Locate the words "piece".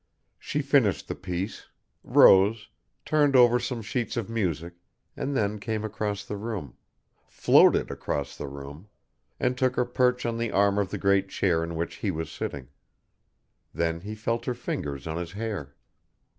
1.13-1.67